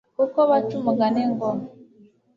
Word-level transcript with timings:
kuko 0.17 0.39
baca 0.49 0.73
umugani 0.79 1.21
ngo 1.31 1.49